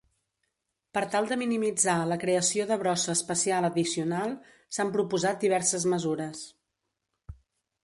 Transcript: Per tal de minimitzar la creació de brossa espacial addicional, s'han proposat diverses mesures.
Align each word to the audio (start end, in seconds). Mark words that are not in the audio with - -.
Per 0.97 1.01
tal 1.15 1.27
de 1.31 1.35
minimitzar 1.41 1.97
la 2.11 2.17
creació 2.23 2.65
de 2.71 2.79
brossa 2.85 3.15
espacial 3.19 3.69
addicional, 3.71 4.35
s'han 4.79 4.93
proposat 4.99 5.41
diverses 5.47 5.89
mesures. 5.95 6.45